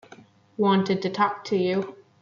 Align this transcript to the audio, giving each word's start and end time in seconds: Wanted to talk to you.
Wanted 0.57 1.03
to 1.03 1.11
talk 1.11 1.43
to 1.43 1.55
you. 1.55 1.95